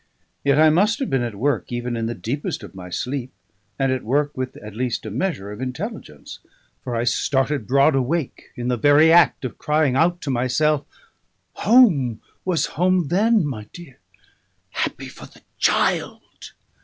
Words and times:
Yet 0.43 0.57
I 0.59 0.71
must 0.71 0.97
have 0.97 1.11
been 1.11 1.21
at 1.21 1.35
work 1.35 1.71
even 1.71 1.95
in 1.95 2.07
the 2.07 2.15
deepest 2.15 2.63
of 2.63 2.73
my 2.73 2.89
sleep; 2.89 3.31
and 3.77 3.91
at 3.91 4.03
work 4.03 4.35
with 4.35 4.57
at 4.57 4.75
least 4.75 5.05
a 5.05 5.11
measure 5.11 5.51
of 5.51 5.61
intelligence. 5.61 6.39
For 6.83 6.95
I 6.95 7.03
started 7.03 7.67
broad 7.67 7.93
awake, 7.93 8.45
in 8.55 8.67
the 8.67 8.77
very 8.77 9.11
act 9.11 9.45
of 9.45 9.59
crying 9.59 9.95
out 9.95 10.19
to 10.21 10.31
myself 10.31 10.87
"Home 11.67 12.19
was 12.43 12.65
home 12.81 13.09
then, 13.09 13.45
my 13.45 13.67
dear, 13.73 13.99
happy 14.71 15.07
for 15.07 15.27
the 15.27 15.43
child." 15.59 16.53